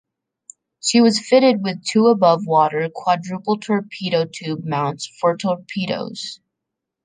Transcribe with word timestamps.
She 0.83 0.99
was 0.99 1.19
fitted 1.19 1.61
with 1.63 1.85
two 1.85 2.07
above-water 2.07 2.89
quadruple 2.91 3.59
torpedo 3.59 4.25
tube 4.25 4.65
mounts 4.65 5.05
for 5.19 5.37
torpedoes. 5.37 6.39